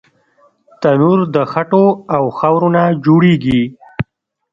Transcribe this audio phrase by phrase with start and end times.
[0.81, 3.61] تنور د خټو او خاورو نه جوړېږي